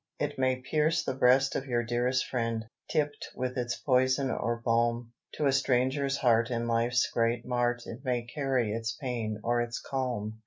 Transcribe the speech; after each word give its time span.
It 0.17 0.39
may 0.39 0.55
pierce 0.61 1.03
the 1.03 1.13
breast 1.13 1.55
of 1.55 1.67
your 1.67 1.83
dearest 1.83 2.25
friend, 2.25 2.65
Tipped 2.89 3.27
with 3.35 3.55
its 3.55 3.75
poison 3.75 4.31
or 4.31 4.59
balm: 4.59 5.13
To 5.33 5.45
a 5.45 5.51
stranger's 5.51 6.17
heart 6.17 6.49
in 6.49 6.67
life's 6.67 7.07
great 7.11 7.45
mart 7.45 7.83
It 7.85 8.03
may 8.03 8.23
carry 8.23 8.71
its 8.71 8.93
pain 8.95 9.39
or 9.43 9.61
its 9.61 9.79
calm." 9.79 10.39